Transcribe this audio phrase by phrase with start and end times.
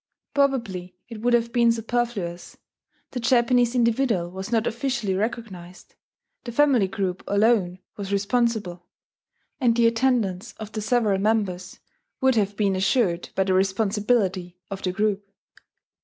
[0.33, 2.57] Probably it would have been superfluous:
[3.11, 5.93] the Japanese individual was not officially recognized;
[6.43, 8.87] the family group alone was responsible,
[9.59, 11.81] and the attendance of the several members
[12.19, 15.29] would have been assured by the responsibility of the group.